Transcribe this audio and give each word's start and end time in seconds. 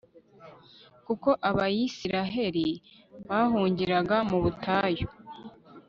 kuko 1.05 1.29
abayisraheli 1.49 2.67
bahungiraga 3.27 4.17
mu 4.29 4.37
butayu 4.43 5.07